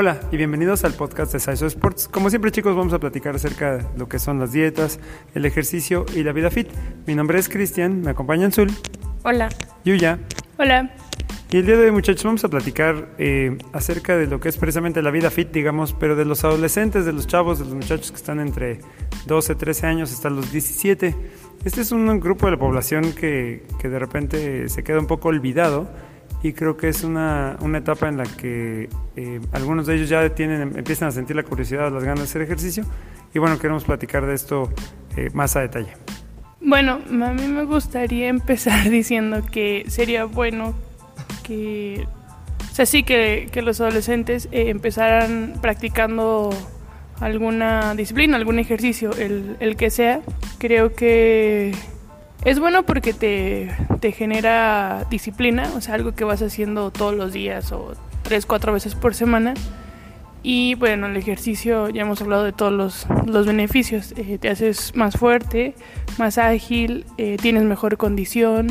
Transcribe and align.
Hola 0.00 0.20
y 0.30 0.36
bienvenidos 0.36 0.84
al 0.84 0.92
podcast 0.92 1.32
de 1.32 1.40
Saiso 1.40 1.66
Sports. 1.66 2.06
Como 2.06 2.30
siempre 2.30 2.52
chicos 2.52 2.76
vamos 2.76 2.92
a 2.92 3.00
platicar 3.00 3.34
acerca 3.34 3.78
de 3.78 3.98
lo 3.98 4.08
que 4.08 4.20
son 4.20 4.38
las 4.38 4.52
dietas, 4.52 5.00
el 5.34 5.44
ejercicio 5.44 6.06
y 6.14 6.22
la 6.22 6.30
vida 6.30 6.52
fit. 6.52 6.68
Mi 7.08 7.16
nombre 7.16 7.40
es 7.40 7.48
Cristian, 7.48 8.02
me 8.02 8.12
acompaña 8.12 8.48
Zul. 8.52 8.70
Hola. 9.24 9.48
Yuya. 9.84 10.20
Hola. 10.56 10.94
Y 11.50 11.56
el 11.56 11.66
día 11.66 11.76
de 11.76 11.86
hoy 11.86 11.90
muchachos 11.90 12.22
vamos 12.22 12.44
a 12.44 12.48
platicar 12.48 13.08
eh, 13.18 13.58
acerca 13.72 14.16
de 14.16 14.28
lo 14.28 14.38
que 14.38 14.50
es 14.50 14.56
precisamente 14.56 15.02
la 15.02 15.10
vida 15.10 15.30
fit, 15.30 15.50
digamos, 15.50 15.94
pero 15.94 16.14
de 16.14 16.24
los 16.24 16.44
adolescentes, 16.44 17.04
de 17.04 17.12
los 17.12 17.26
chavos, 17.26 17.58
de 17.58 17.64
los 17.64 17.74
muchachos 17.74 18.12
que 18.12 18.18
están 18.18 18.38
entre 18.38 18.78
12, 19.26 19.56
13 19.56 19.86
años 19.88 20.12
hasta 20.12 20.30
los 20.30 20.52
17. 20.52 21.16
Este 21.64 21.80
es 21.80 21.90
un 21.90 22.20
grupo 22.20 22.46
de 22.46 22.52
la 22.52 22.58
población 22.60 23.14
que, 23.14 23.64
que 23.80 23.88
de 23.88 23.98
repente 23.98 24.68
se 24.68 24.84
queda 24.84 25.00
un 25.00 25.08
poco 25.08 25.30
olvidado 25.30 25.88
y 26.42 26.52
creo 26.52 26.76
que 26.76 26.88
es 26.88 27.04
una, 27.04 27.56
una 27.60 27.78
etapa 27.78 28.08
en 28.08 28.16
la 28.16 28.24
que 28.24 28.88
eh, 29.16 29.40
algunos 29.52 29.86
de 29.86 29.96
ellos 29.96 30.08
ya 30.08 30.28
tienen, 30.34 30.76
empiezan 30.76 31.08
a 31.08 31.10
sentir 31.10 31.34
la 31.36 31.42
curiosidad, 31.42 31.92
las 31.92 32.04
ganas 32.04 32.20
de 32.20 32.24
hacer 32.24 32.42
ejercicio 32.42 32.84
y 33.34 33.38
bueno, 33.38 33.58
queremos 33.58 33.84
platicar 33.84 34.26
de 34.26 34.34
esto 34.34 34.70
eh, 35.16 35.30
más 35.32 35.56
a 35.56 35.60
detalle. 35.60 35.92
Bueno, 36.60 37.00
a 37.08 37.32
mí 37.32 37.46
me 37.46 37.64
gustaría 37.64 38.28
empezar 38.28 38.88
diciendo 38.90 39.42
que 39.50 39.84
sería 39.88 40.24
bueno 40.24 40.74
que, 41.42 42.06
o 42.70 42.74
sea, 42.74 42.86
sí 42.86 43.02
que, 43.02 43.48
que 43.50 43.62
los 43.62 43.80
adolescentes 43.80 44.48
eh, 44.52 44.68
empezaran 44.68 45.54
practicando 45.60 46.50
alguna 47.20 47.94
disciplina, 47.94 48.36
algún 48.36 48.58
ejercicio, 48.58 49.10
el, 49.18 49.56
el 49.60 49.76
que 49.76 49.90
sea. 49.90 50.20
Creo 50.58 50.94
que 50.94 51.74
es 52.44 52.60
bueno 52.60 52.84
porque 52.84 53.12
te, 53.12 53.74
te, 54.00 54.12
genera 54.12 55.06
disciplina, 55.10 55.70
o 55.74 55.80
sea, 55.80 55.94
algo 55.94 56.12
que 56.12 56.24
vas 56.24 56.40
haciendo 56.42 56.90
todos 56.90 57.14
los 57.14 57.32
días 57.32 57.72
o 57.72 57.94
tres, 58.22 58.46
cuatro 58.46 58.72
veces 58.72 58.94
por 58.94 59.14
semana. 59.14 59.54
Y 60.42 60.76
bueno, 60.76 61.08
el 61.08 61.16
ejercicio, 61.16 61.88
ya 61.88 62.02
hemos 62.02 62.22
hablado 62.22 62.44
de 62.44 62.52
todos 62.52 62.72
los, 62.72 63.06
los 63.26 63.46
beneficios. 63.46 64.14
Eh, 64.16 64.38
te 64.38 64.48
haces 64.48 64.94
más 64.94 65.16
fuerte, 65.16 65.74
más 66.16 66.38
ágil, 66.38 67.04
eh, 67.18 67.36
tienes 67.40 67.64
mejor 67.64 67.96
condición, 67.96 68.68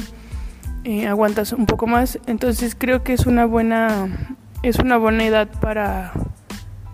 eh, 0.86 1.08
aguantas 1.08 1.52
un 1.52 1.66
poco 1.66 1.88
más. 1.88 2.20
Entonces 2.26 2.74
creo 2.78 3.04
que 3.04 3.14
es 3.14 3.26
una 3.26 3.46
buena, 3.46 4.38
es 4.64 4.80
una 4.80 4.98
buena 4.98 5.26
edad 5.26 5.50
para, 5.60 6.14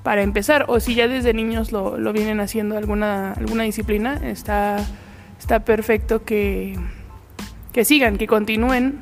para 0.01 0.23
empezar. 0.23 0.65
O 0.67 0.79
si 0.79 0.95
ya 0.95 1.07
desde 1.07 1.33
niños 1.35 1.71
lo, 1.71 1.99
lo 1.99 2.11
vienen 2.11 2.39
haciendo 2.39 2.75
alguna, 2.75 3.33
alguna 3.33 3.63
disciplina, 3.63 4.19
está 4.23 4.83
está 5.39 5.65
perfecto 5.65 6.23
que, 6.23 6.77
que 7.71 7.85
sigan, 7.85 8.17
que 8.17 8.27
continúen. 8.27 9.01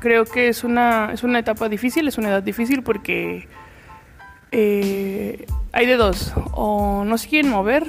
Creo 0.00 0.24
que 0.24 0.48
es 0.48 0.64
una, 0.64 1.12
es 1.12 1.22
una 1.22 1.38
etapa 1.38 1.68
difícil, 1.68 2.08
es 2.08 2.18
una 2.18 2.28
edad 2.28 2.42
difícil 2.42 2.82
porque 2.82 3.48
eh, 4.52 5.46
hay 5.72 5.86
de 5.86 5.96
dos, 5.96 6.32
o 6.52 7.04
no 7.04 7.18
se 7.18 7.28
quieren 7.28 7.50
mover 7.50 7.84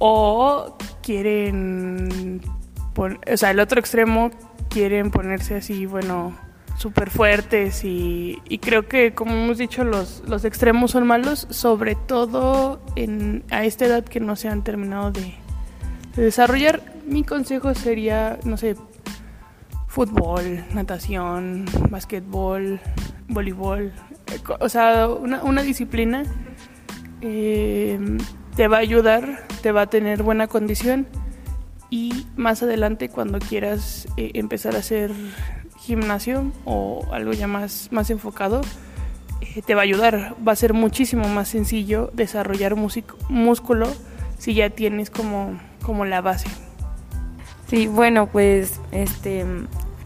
o 0.00 0.76
quieren, 1.02 2.40
o 2.96 3.36
sea, 3.36 3.50
el 3.50 3.60
otro 3.60 3.78
extremo 3.78 4.30
quieren 4.70 5.10
ponerse 5.10 5.56
así, 5.56 5.86
bueno, 5.86 6.36
súper 6.76 7.10
fuertes 7.10 7.84
y, 7.84 8.38
y, 8.48 8.58
creo 8.58 8.88
que, 8.88 9.12
como 9.12 9.32
hemos 9.32 9.58
dicho, 9.58 9.84
los, 9.84 10.22
los 10.26 10.44
extremos 10.46 10.92
son 10.92 11.06
malos, 11.06 11.46
sobre 11.50 11.94
todo 11.94 12.80
en, 12.96 13.44
a 13.50 13.64
esta 13.64 13.84
edad 13.84 14.02
que 14.02 14.18
no 14.18 14.34
se 14.34 14.48
han 14.48 14.64
terminado 14.64 15.12
de, 15.12 15.34
de 16.16 16.22
desarrollar, 16.22 16.82
mi 17.06 17.24
consejo 17.24 17.74
sería, 17.74 18.38
no 18.44 18.56
sé, 18.56 18.76
fútbol, 19.86 20.64
natación, 20.72 21.64
básquetbol, 21.90 22.80
voleibol, 23.28 23.92
o 24.60 24.68
sea, 24.68 25.08
una, 25.08 25.62
disciplina 25.62 26.24
eh, 27.20 27.98
te 28.56 28.68
va 28.68 28.78
a 28.78 28.80
ayudar, 28.80 29.46
te 29.62 29.72
va 29.72 29.82
a 29.82 29.86
tener 29.86 30.22
buena 30.22 30.46
condición 30.46 31.06
y 31.90 32.26
más 32.36 32.62
adelante 32.62 33.08
cuando 33.08 33.40
quieras 33.40 34.06
eh, 34.16 34.30
empezar 34.34 34.76
a 34.76 34.78
hacer 34.78 35.12
gimnasio 35.78 36.52
o 36.64 37.08
algo 37.12 37.32
ya 37.32 37.46
más, 37.46 37.88
más 37.90 38.10
enfocado, 38.10 38.60
eh, 39.40 39.62
te 39.62 39.74
va 39.74 39.80
a 39.80 39.84
ayudar, 39.84 40.36
va 40.46 40.52
a 40.52 40.56
ser 40.56 40.72
muchísimo 40.72 41.28
más 41.28 41.48
sencillo 41.48 42.10
desarrollar 42.14 42.76
músculo 43.28 43.88
si 44.40 44.54
ya 44.54 44.70
tienes 44.70 45.10
como 45.10 45.60
como 45.84 46.04
la 46.04 46.20
base. 46.20 46.48
Sí, 47.68 47.86
bueno, 47.86 48.26
pues 48.26 48.80
este 48.90 49.44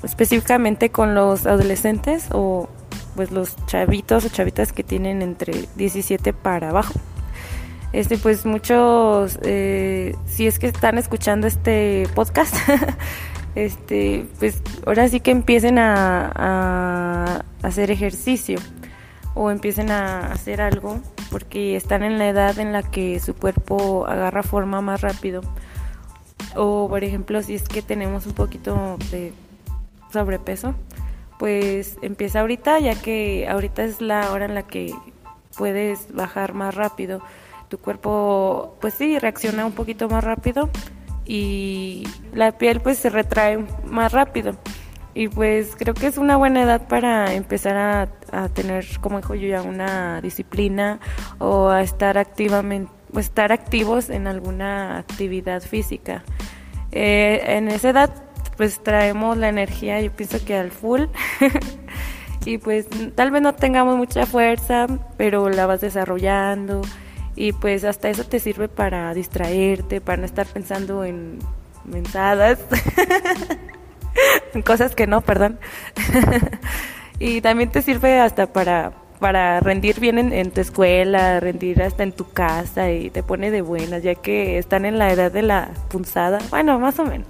específicamente 0.02 0.90
con 0.90 1.14
los 1.14 1.46
adolescentes 1.46 2.26
o 2.32 2.68
pues 3.16 3.30
los 3.30 3.54
chavitos 3.66 4.24
o 4.24 4.28
chavitas 4.28 4.72
que 4.72 4.82
tienen 4.82 5.22
entre 5.22 5.66
17 5.76 6.32
para 6.32 6.70
abajo. 6.70 6.94
Este, 7.92 8.18
pues 8.18 8.44
muchos, 8.44 9.38
eh, 9.42 10.16
si 10.26 10.48
es 10.48 10.58
que 10.58 10.66
están 10.66 10.98
escuchando 10.98 11.46
este 11.46 12.08
podcast, 12.16 12.54
este, 13.54 14.26
pues 14.40 14.60
ahora 14.84 15.08
sí 15.08 15.20
que 15.20 15.30
empiecen 15.30 15.78
a, 15.78 16.32
a, 16.34 17.44
hacer 17.62 17.92
ejercicio 17.92 18.58
o 19.34 19.52
empiecen 19.52 19.92
a 19.92 20.32
hacer 20.32 20.60
algo 20.60 21.00
porque 21.34 21.74
están 21.74 22.04
en 22.04 22.16
la 22.16 22.28
edad 22.28 22.60
en 22.60 22.72
la 22.72 22.84
que 22.84 23.18
su 23.18 23.34
cuerpo 23.34 24.06
agarra 24.06 24.44
forma 24.44 24.80
más 24.80 25.00
rápido 25.00 25.40
o 26.54 26.86
por 26.88 27.02
ejemplo 27.02 27.42
si 27.42 27.56
es 27.56 27.64
que 27.64 27.82
tenemos 27.82 28.24
un 28.26 28.34
poquito 28.34 28.98
de 29.10 29.32
sobrepeso, 30.12 30.76
pues 31.36 31.96
empieza 32.02 32.38
ahorita 32.38 32.78
ya 32.78 32.94
que 32.94 33.48
ahorita 33.48 33.82
es 33.82 34.00
la 34.00 34.30
hora 34.30 34.44
en 34.44 34.54
la 34.54 34.62
que 34.62 34.94
puedes 35.58 36.14
bajar 36.14 36.54
más 36.54 36.76
rápido. 36.76 37.20
Tu 37.68 37.78
cuerpo 37.78 38.76
pues 38.80 38.94
sí 38.94 39.18
reacciona 39.18 39.66
un 39.66 39.72
poquito 39.72 40.08
más 40.08 40.22
rápido 40.22 40.70
y 41.24 42.06
la 42.32 42.56
piel 42.58 42.80
pues 42.80 42.98
se 42.98 43.10
retrae 43.10 43.58
más 43.86 44.12
rápido. 44.12 44.54
Y 45.14 45.28
pues 45.28 45.76
creo 45.76 45.94
que 45.94 46.08
es 46.08 46.18
una 46.18 46.36
buena 46.36 46.62
edad 46.62 46.88
para 46.88 47.34
empezar 47.34 47.76
a, 47.76 48.08
a 48.32 48.48
tener, 48.48 48.84
como 49.00 49.18
dijo 49.18 49.34
yo 49.34 49.48
ya, 49.48 49.62
una 49.62 50.20
disciplina 50.20 50.98
o 51.38 51.68
a 51.68 51.82
estar 51.82 52.18
activamente 52.18 52.90
pues, 53.14 53.26
estar 53.26 53.52
activos 53.52 54.10
en 54.10 54.26
alguna 54.26 54.98
actividad 54.98 55.62
física. 55.62 56.24
Eh, 56.90 57.40
en 57.46 57.68
esa 57.68 57.90
edad 57.90 58.10
pues 58.56 58.82
traemos 58.82 59.36
la 59.36 59.48
energía, 59.48 60.00
yo 60.00 60.10
pienso 60.10 60.44
que 60.44 60.56
al 60.56 60.72
full. 60.72 61.02
y 62.44 62.58
pues 62.58 62.86
tal 63.14 63.30
vez 63.30 63.40
no 63.40 63.54
tengamos 63.54 63.96
mucha 63.96 64.26
fuerza, 64.26 64.86
pero 65.16 65.48
la 65.48 65.66
vas 65.66 65.80
desarrollando 65.80 66.82
y 67.36 67.52
pues 67.52 67.84
hasta 67.84 68.10
eso 68.10 68.24
te 68.24 68.40
sirve 68.40 68.68
para 68.68 69.14
distraerte, 69.14 70.00
para 70.00 70.18
no 70.18 70.24
estar 70.24 70.46
pensando 70.46 71.04
en 71.04 71.38
mensadas, 71.84 72.58
en 72.70 73.58
cosas 74.64 74.94
que 74.94 75.06
no, 75.06 75.20
perdón. 75.20 75.58
y 77.18 77.40
también 77.40 77.70
te 77.70 77.82
sirve 77.82 78.20
hasta 78.20 78.52
para 78.52 78.92
para 79.24 79.60
rendir 79.60 80.00
bien 80.00 80.18
en, 80.18 80.50
tu 80.50 80.60
escuela, 80.60 81.40
rendir 81.40 81.82
hasta 81.82 82.02
en 82.02 82.12
tu 82.12 82.30
casa 82.30 82.90
y 82.90 83.08
te 83.08 83.22
pone 83.22 83.50
de 83.50 83.62
buenas, 83.62 84.02
ya 84.02 84.16
que 84.16 84.58
están 84.58 84.84
en 84.84 84.98
la 84.98 85.10
edad 85.10 85.32
de 85.32 85.40
la 85.40 85.70
punzada, 85.88 86.40
bueno, 86.50 86.78
más 86.78 86.98
o 86.98 87.06
menos. 87.06 87.26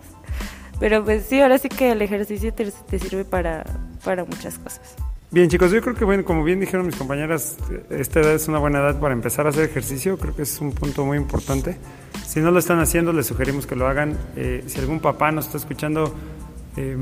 Pero 0.81 1.05
pues 1.05 1.27
sí, 1.27 1.41
ahora 1.41 1.57
sí 1.57 1.69
que 1.69 1.93
el 1.93 2.03
ejercicio 2.03 2.53
te, 2.53 2.73
sirve 2.99 3.25
para, 3.25 3.65
para 4.05 4.25
muchas 4.25 4.59
cosas. 4.59 4.97
Bien 5.31 5.49
chicos, 5.49 5.71
yo 5.71 5.81
creo 5.83 5.95
que 5.95 6.05
bueno, 6.05 6.25
como 6.25 6.43
bien 6.43 6.59
dijeron 6.59 6.87
mis 6.87 6.97
compañeras, 6.97 7.59
esta 7.91 8.21
edad 8.21 8.35
es 8.35 8.49
una 8.49 8.59
buena 8.59 8.81
edad 8.81 8.99
para 8.99 9.15
empezar 9.15 9.47
a 9.47 9.51
hacer 9.51 9.65
ejercicio, 9.65 10.19
creo 10.19 10.35
que 10.35 10.43
es 10.43 10.61
un 10.61 10.73
punto 10.73 11.05
muy 11.05 11.17
importante. 11.17 11.77
Si 12.27 12.41
no 12.41 12.51
lo 12.51 12.59
están 12.59 12.81
haciendo, 12.81 13.13
les 13.13 13.27
sugerimos 13.27 13.67
que 13.67 13.77
lo 13.77 13.87
hagan. 13.87 14.19
Eh, 14.37 14.65
si 14.67 14.81
algún 14.81 15.01
papá 15.01 15.31
nos 15.31 15.47
está 15.47 15.59
escuchando, 15.59 16.13
eh, 16.77 16.97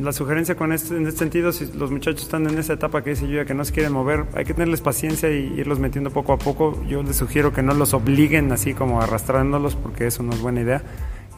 la 0.00 0.12
sugerencia 0.12 0.54
con 0.54 0.72
este, 0.72 0.96
en 0.96 1.06
este 1.06 1.18
sentido, 1.18 1.52
si 1.52 1.72
los 1.72 1.90
muchachos 1.90 2.22
están 2.22 2.46
en 2.48 2.58
esa 2.58 2.74
etapa 2.74 3.02
que 3.02 3.10
dice 3.10 3.26
yo 3.28 3.44
que 3.44 3.54
no 3.54 3.64
se 3.64 3.72
quieren 3.72 3.92
mover, 3.92 4.24
hay 4.34 4.44
que 4.44 4.54
tenerles 4.54 4.80
paciencia 4.80 5.30
y 5.30 5.52
irlos 5.58 5.80
metiendo 5.80 6.10
poco 6.10 6.32
a 6.32 6.38
poco. 6.38 6.80
Yo 6.86 7.02
les 7.02 7.16
sugiero 7.16 7.52
que 7.52 7.62
no 7.62 7.74
los 7.74 7.92
obliguen 7.92 8.52
así 8.52 8.72
como 8.72 9.00
arrastrándolos 9.00 9.74
porque 9.74 10.06
eso 10.06 10.22
no 10.22 10.32
es 10.32 10.40
buena 10.40 10.60
idea. 10.60 10.82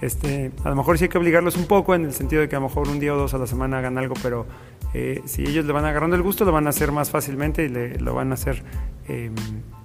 Este, 0.00 0.52
a 0.62 0.68
lo 0.68 0.76
mejor 0.76 0.96
sí 0.96 1.04
hay 1.04 1.08
que 1.08 1.18
obligarlos 1.18 1.56
un 1.56 1.66
poco 1.66 1.94
en 1.94 2.04
el 2.04 2.12
sentido 2.12 2.42
de 2.42 2.48
que 2.48 2.54
a 2.54 2.60
lo 2.60 2.68
mejor 2.68 2.88
un 2.88 3.00
día 3.00 3.14
o 3.14 3.16
dos 3.16 3.34
a 3.34 3.38
la 3.38 3.46
semana 3.46 3.78
hagan 3.78 3.98
algo, 3.98 4.14
pero 4.22 4.46
eh, 4.94 5.22
si 5.24 5.42
ellos 5.42 5.64
le 5.64 5.72
van 5.72 5.84
agarrando 5.84 6.14
el 6.14 6.22
gusto, 6.22 6.44
lo 6.44 6.52
van 6.52 6.66
a 6.66 6.70
hacer 6.70 6.92
más 6.92 7.10
fácilmente 7.10 7.64
y 7.64 7.98
lo 7.98 8.14
van 8.14 8.30
a 8.30 8.34
hacer 8.34 8.62
eh, 9.08 9.30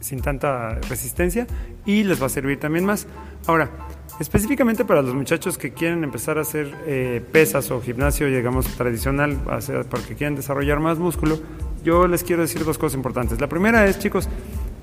sin 0.02 0.22
tanta 0.22 0.76
resistencia 0.90 1.48
y 1.86 2.04
les 2.04 2.22
va 2.22 2.28
a 2.28 2.30
servir 2.30 2.60
también 2.60 2.86
más. 2.86 3.08
Ahora, 3.48 3.72
específicamente 4.20 4.86
para 4.86 5.02
los 5.02 5.14
muchachos 5.14 5.58
que 5.58 5.74
quieren 5.74 6.04
empezar 6.04 6.38
a 6.38 6.42
hacer 6.42 6.74
eh, 6.86 7.22
pesas 7.32 7.72
o 7.72 7.82
gimnasio, 7.82 8.28
digamos, 8.28 8.68
tradicional, 8.76 9.38
porque 9.90 10.16
quieren 10.16 10.36
desarrollar 10.36 10.80
más 10.80 10.98
músculo, 11.00 11.40
yo 11.84 12.08
les 12.08 12.24
quiero 12.24 12.42
decir 12.42 12.64
dos 12.64 12.78
cosas 12.78 12.96
importantes. 12.96 13.40
La 13.42 13.48
primera 13.48 13.86
es, 13.86 14.00
chicos, 14.00 14.28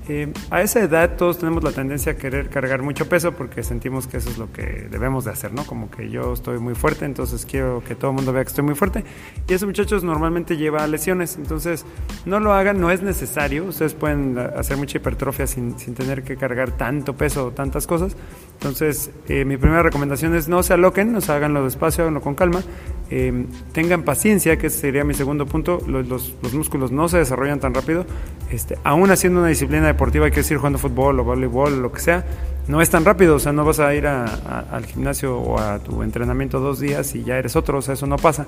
Eh, 0.09 0.33
a 0.49 0.63
esa 0.63 0.79
edad 0.79 1.15
todos 1.15 1.37
tenemos 1.37 1.63
la 1.63 1.71
tendencia 1.71 2.13
a 2.13 2.15
querer 2.15 2.49
cargar 2.49 2.81
mucho 2.81 3.07
peso 3.07 3.33
porque 3.33 3.61
sentimos 3.61 4.07
que 4.07 4.17
eso 4.17 4.31
es 4.31 4.39
lo 4.39 4.51
que 4.51 4.87
debemos 4.89 5.25
de 5.25 5.31
hacer, 5.31 5.53
¿no? 5.53 5.63
Como 5.63 5.91
que 5.91 6.09
yo 6.09 6.33
estoy 6.33 6.57
muy 6.57 6.73
fuerte, 6.73 7.05
entonces 7.05 7.45
quiero 7.45 7.83
que 7.87 7.93
todo 7.93 8.09
el 8.09 8.15
mundo 8.17 8.33
vea 8.33 8.43
que 8.43 8.49
estoy 8.49 8.65
muy 8.65 8.73
fuerte. 8.73 9.05
Y 9.47 9.53
eso 9.53 9.67
muchachos 9.67 10.03
normalmente 10.03 10.57
lleva 10.57 10.83
a 10.83 10.87
lesiones, 10.87 11.37
entonces 11.37 11.85
no 12.25 12.39
lo 12.39 12.51
hagan, 12.51 12.81
no 12.81 12.89
es 12.89 13.03
necesario. 13.03 13.65
Ustedes 13.65 13.93
pueden 13.93 14.39
hacer 14.39 14.75
mucha 14.75 14.97
hipertrofia 14.97 15.45
sin, 15.45 15.77
sin 15.77 15.93
tener 15.93 16.23
que 16.23 16.35
cargar 16.35 16.71
tanto 16.71 17.15
peso 17.15 17.45
o 17.45 17.51
tantas 17.51 17.85
cosas. 17.85 18.17
Entonces 18.61 19.09
eh, 19.27 19.43
mi 19.43 19.57
primera 19.57 19.81
recomendación 19.81 20.35
es 20.35 20.47
no 20.47 20.61
se 20.61 20.73
aloquen, 20.73 21.15
o 21.15 21.21
sea, 21.21 21.37
háganlo 21.37 21.63
despacio, 21.63 22.03
háganlo 22.03 22.21
con 22.21 22.35
calma. 22.35 22.61
Eh, 23.09 23.47
tengan 23.73 24.03
paciencia, 24.03 24.57
que 24.57 24.67
ese 24.67 24.77
sería 24.77 25.03
mi 25.03 25.15
segundo 25.15 25.47
punto. 25.47 25.81
Los, 25.87 26.07
los, 26.07 26.35
los 26.43 26.53
músculos 26.53 26.91
no 26.91 27.09
se 27.09 27.17
desarrollan 27.17 27.59
tan 27.59 27.73
rápido. 27.73 28.05
Este, 28.51 28.77
aún 28.83 29.09
haciendo 29.09 29.39
una 29.39 29.49
disciplina 29.49 29.87
deportiva, 29.87 30.25
hay 30.25 30.31
que 30.31 30.41
decir 30.41 30.57
jugando 30.57 30.77
fútbol 30.77 31.19
o 31.19 31.23
voleibol 31.23 31.81
lo 31.81 31.91
que 31.91 32.01
sea, 32.01 32.23
no 32.67 32.81
es 32.81 32.91
tan 32.91 33.03
rápido, 33.03 33.37
o 33.37 33.39
sea, 33.39 33.51
no 33.51 33.65
vas 33.65 33.79
a 33.79 33.95
ir 33.95 34.05
a, 34.05 34.25
a, 34.25 34.59
al 34.71 34.85
gimnasio 34.85 35.39
o 35.39 35.59
a 35.59 35.79
tu 35.79 36.03
entrenamiento 36.03 36.59
dos 36.59 36.79
días 36.79 37.15
y 37.15 37.23
ya 37.23 37.39
eres 37.39 37.55
otro, 37.55 37.79
o 37.79 37.81
sea, 37.81 37.95
eso 37.95 38.05
no 38.05 38.17
pasa. 38.17 38.45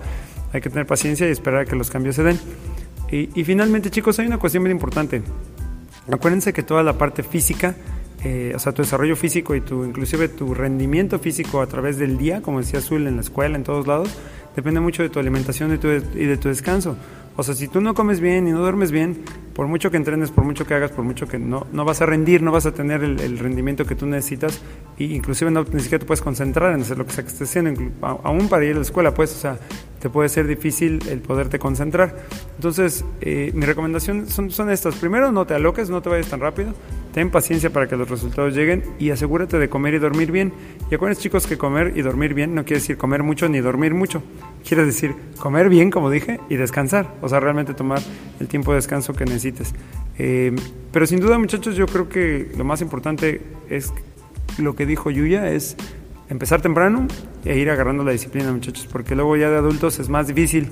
Hay 0.53 0.61
que 0.61 0.69
tener 0.69 0.85
paciencia 0.85 1.27
y 1.27 1.31
esperar 1.31 1.61
a 1.61 1.65
que 1.65 1.75
los 1.75 1.89
cambios 1.89 2.15
se 2.15 2.21
den. 2.21 2.39
Y, 3.11 3.29
y 3.33 3.43
finalmente, 3.43 3.89
chicos, 3.89 4.19
hay 4.19 4.27
una 4.27 4.37
cuestión 4.37 4.61
muy 4.61 4.71
importante. 4.71 5.23
Acuérdense 6.11 6.53
que 6.53 6.61
toda 6.61 6.83
la 6.83 6.97
parte 6.97 7.23
física, 7.23 7.75
eh, 8.23 8.53
o 8.55 8.59
sea, 8.59 8.71
tu 8.71 8.81
desarrollo 8.81 9.15
físico 9.15 9.53
y 9.55 9.61
tu, 9.61 9.83
inclusive 9.83 10.29
tu 10.29 10.53
rendimiento 10.53 11.19
físico 11.19 11.61
a 11.61 11.67
través 11.67 11.97
del 11.97 12.17
día, 12.17 12.41
como 12.41 12.59
decía 12.59 12.79
Azul 12.79 13.05
en 13.07 13.15
la 13.15 13.21
escuela, 13.21 13.57
en 13.57 13.63
todos 13.63 13.85
lados, 13.85 14.09
depende 14.55 14.79
mucho 14.79 15.03
de 15.03 15.09
tu 15.09 15.19
alimentación 15.19 15.73
y, 15.73 15.77
de 15.77 16.37
tu 16.37 16.47
descanso. 16.47 16.95
O 17.35 17.41
sea, 17.41 17.55
si 17.55 17.67
tú 17.67 17.81
no 17.81 17.95
comes 17.95 18.19
bien 18.19 18.47
y 18.47 18.51
no 18.51 18.59
duermes 18.59 18.91
bien, 18.91 19.23
por 19.55 19.67
mucho 19.67 19.89
que 19.89 19.97
entrenes, 19.97 20.29
por 20.29 20.43
mucho 20.43 20.67
que 20.67 20.75
hagas, 20.75 20.91
por 20.91 21.03
mucho 21.03 21.27
que 21.27 21.39
no, 21.39 21.65
no 21.73 21.83
vas 21.83 22.01
a 22.01 22.05
rendir, 22.05 22.43
no 22.43 22.51
vas 22.51 22.67
a 22.67 22.73
tener 22.73 23.03
el, 23.03 23.19
el 23.19 23.39
rendimiento 23.39 23.85
que 23.85 23.95
tú 23.95 24.05
necesitas, 24.05 24.61
e 24.99 25.05
inclusive 25.05 25.49
no, 25.49 25.65
ni 25.73 25.79
siquiera 25.79 25.99
te 25.99 26.05
puedes 26.05 26.21
concentrar 26.21 26.73
en 26.75 26.81
hacer 26.81 26.97
lo 26.97 27.05
que 27.05 27.11
sea 27.11 27.23
que 27.23 27.31
estés 27.31 27.49
haciendo, 27.49 27.91
aún 28.01 28.49
para 28.49 28.63
ir 28.65 28.73
a 28.73 28.75
la 28.75 28.83
escuela, 28.83 29.15
pues, 29.15 29.35
o 29.35 29.39
sea, 29.39 29.57
te 29.99 30.09
puede 30.09 30.29
ser 30.29 30.47
difícil 30.47 30.99
el 31.09 31.19
poderte 31.21 31.59
concentrar. 31.59 32.15
Entonces, 32.55 33.03
eh, 33.21 33.51
mi 33.55 33.65
recomendación 33.65 34.29
son, 34.29 34.51
son 34.51 34.69
estas. 34.69 34.95
Primero, 34.95 35.31
no 35.31 35.47
te 35.47 35.55
aloques, 35.55 35.89
no 35.89 36.01
te 36.01 36.09
vayas 36.09 36.27
tan 36.27 36.39
rápido. 36.39 36.73
Ten 37.13 37.29
paciencia 37.29 37.71
para 37.71 37.87
que 37.87 37.95
los 37.95 38.09
resultados 38.09 38.55
lleguen 38.55 38.83
y 38.97 39.11
asegúrate 39.11 39.59
de 39.59 39.69
comer 39.69 39.93
y 39.93 39.99
dormir 39.99 40.31
bien. 40.31 40.51
Y 40.89 40.95
acuérdense 40.95 41.21
chicos 41.21 41.45
que 41.45 41.57
comer 41.57 41.93
y 41.95 42.01
dormir 42.01 42.33
bien 42.33 42.55
no 42.55 42.65
quiere 42.65 42.79
decir 42.79 42.97
comer 42.97 43.21
mucho 43.21 43.47
ni 43.49 43.59
dormir 43.59 43.93
mucho. 43.93 44.23
Quiere 44.67 44.83
decir 44.85 45.13
comer 45.37 45.69
bien, 45.69 45.91
como 45.91 46.09
dije, 46.09 46.39
y 46.49 46.55
descansar. 46.55 47.13
O 47.21 47.29
sea, 47.29 47.39
realmente 47.39 47.73
tomar 47.73 48.01
el 48.39 48.47
tiempo 48.47 48.71
de 48.71 48.77
descanso 48.77 49.13
que 49.13 49.25
necesites. 49.25 49.73
Eh, 50.17 50.55
pero 50.91 51.05
sin 51.05 51.19
duda 51.19 51.37
muchachos, 51.37 51.75
yo 51.75 51.85
creo 51.85 52.09
que 52.09 52.51
lo 52.57 52.63
más 52.63 52.81
importante 52.81 53.41
es 53.69 53.93
lo 54.57 54.75
que 54.75 54.85
dijo 54.85 55.11
Yuya, 55.11 55.51
es 55.51 55.77
empezar 56.29 56.61
temprano 56.61 57.07
e 57.45 57.57
ir 57.59 57.69
agarrando 57.69 58.03
la 58.03 58.11
disciplina 58.11 58.51
muchachos, 58.51 58.87
porque 58.91 59.15
luego 59.15 59.37
ya 59.37 59.49
de 59.49 59.57
adultos 59.57 59.99
es 59.99 60.09
más 60.09 60.27
difícil 60.27 60.69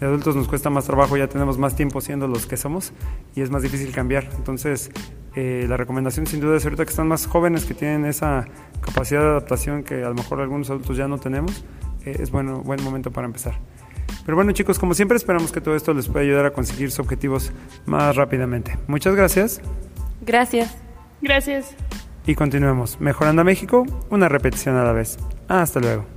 de 0.00 0.06
adultos 0.06 0.36
nos 0.36 0.48
cuesta 0.48 0.70
más 0.70 0.84
trabajo, 0.84 1.16
ya 1.16 1.28
tenemos 1.28 1.58
más 1.58 1.74
tiempo 1.74 2.00
siendo 2.00 2.28
los 2.28 2.46
que 2.46 2.56
somos 2.56 2.92
y 3.34 3.40
es 3.40 3.50
más 3.50 3.62
difícil 3.62 3.92
cambiar. 3.92 4.28
Entonces, 4.36 4.90
eh, 5.36 5.66
la 5.68 5.76
recomendación 5.76 6.26
sin 6.26 6.40
duda 6.40 6.56
es 6.56 6.64
ahorita 6.64 6.84
que 6.84 6.90
están 6.90 7.08
más 7.08 7.26
jóvenes, 7.26 7.66
que 7.66 7.74
tienen 7.74 8.06
esa 8.06 8.46
capacidad 8.80 9.20
de 9.20 9.26
adaptación 9.26 9.84
que 9.84 10.02
a 10.02 10.08
lo 10.08 10.14
mejor 10.14 10.40
algunos 10.40 10.70
adultos 10.70 10.96
ya 10.96 11.08
no 11.08 11.18
tenemos, 11.18 11.62
eh, 12.06 12.16
es 12.18 12.30
bueno, 12.30 12.62
buen 12.62 12.82
momento 12.82 13.10
para 13.10 13.26
empezar. 13.26 13.54
Pero 14.24 14.34
bueno 14.34 14.52
chicos, 14.52 14.78
como 14.78 14.94
siempre 14.94 15.16
esperamos 15.18 15.52
que 15.52 15.60
todo 15.60 15.76
esto 15.76 15.92
les 15.92 16.08
pueda 16.08 16.24
ayudar 16.24 16.46
a 16.46 16.52
conseguir 16.52 16.90
sus 16.90 17.00
objetivos 17.00 17.52
más 17.84 18.16
rápidamente. 18.16 18.78
Muchas 18.86 19.14
gracias. 19.14 19.60
Gracias. 20.22 20.74
Gracias. 21.20 21.76
Y 22.26 22.34
continuemos. 22.34 22.98
Mejorando 23.00 23.42
a 23.42 23.44
México, 23.44 23.84
una 24.10 24.28
repetición 24.28 24.76
a 24.76 24.84
la 24.84 24.92
vez. 24.92 25.18
Hasta 25.48 25.80
luego. 25.80 26.15